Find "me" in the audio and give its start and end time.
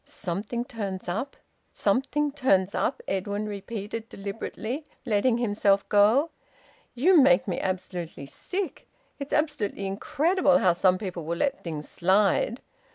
7.47-7.59